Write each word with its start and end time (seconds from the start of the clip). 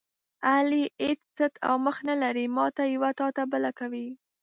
علي 0.49 0.83
هېڅ 1.03 1.19
څټ 1.37 1.53
او 1.67 1.75
مخ 1.85 1.97
نه 2.09 2.15
لري، 2.23 2.45
ماته 2.55 2.83
یوه 2.95 3.09
تاته 3.19 3.43
بله 3.51 3.71
کوي. 3.79 4.07